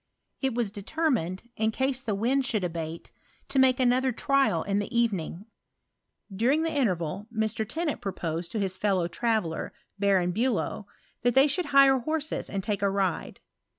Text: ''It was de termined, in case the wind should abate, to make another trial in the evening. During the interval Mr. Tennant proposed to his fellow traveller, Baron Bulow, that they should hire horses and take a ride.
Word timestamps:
''It 0.41 0.55
was 0.55 0.71
de 0.71 0.81
termined, 0.81 1.43
in 1.55 1.69
case 1.69 2.01
the 2.01 2.15
wind 2.15 2.43
should 2.43 2.63
abate, 2.63 3.11
to 3.49 3.59
make 3.59 3.79
another 3.79 4.11
trial 4.11 4.63
in 4.63 4.79
the 4.79 4.89
evening. 4.99 5.45
During 6.35 6.63
the 6.63 6.73
interval 6.75 7.27
Mr. 7.31 7.69
Tennant 7.69 8.01
proposed 8.01 8.51
to 8.53 8.59
his 8.59 8.79
fellow 8.79 9.07
traveller, 9.07 9.73
Baron 9.99 10.31
Bulow, 10.31 10.87
that 11.21 11.35
they 11.35 11.45
should 11.47 11.65
hire 11.65 11.99
horses 11.99 12.49
and 12.49 12.63
take 12.63 12.81
a 12.81 12.89
ride. 12.89 13.41